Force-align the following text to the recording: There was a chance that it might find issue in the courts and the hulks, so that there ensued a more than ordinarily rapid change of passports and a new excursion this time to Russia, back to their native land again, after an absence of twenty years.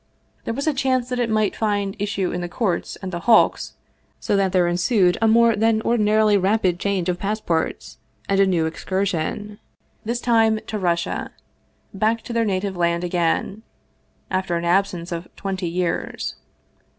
There 0.45 0.53
was 0.55 0.65
a 0.65 0.73
chance 0.73 1.09
that 1.09 1.19
it 1.19 1.29
might 1.29 1.55
find 1.55 1.95
issue 1.99 2.31
in 2.31 2.41
the 2.41 2.49
courts 2.49 2.95
and 3.03 3.11
the 3.11 3.19
hulks, 3.19 3.75
so 4.19 4.35
that 4.35 4.51
there 4.51 4.65
ensued 4.65 5.15
a 5.21 5.27
more 5.27 5.55
than 5.55 5.79
ordinarily 5.83 6.37
rapid 6.37 6.79
change 6.79 7.07
of 7.07 7.19
passports 7.19 7.99
and 8.27 8.39
a 8.39 8.47
new 8.47 8.65
excursion 8.65 9.59
this 10.03 10.19
time 10.19 10.57
to 10.65 10.79
Russia, 10.79 11.29
back 11.93 12.23
to 12.23 12.33
their 12.33 12.45
native 12.45 12.75
land 12.75 13.03
again, 13.03 13.61
after 14.31 14.55
an 14.55 14.65
absence 14.65 15.11
of 15.11 15.27
twenty 15.35 15.67
years. 15.69 16.33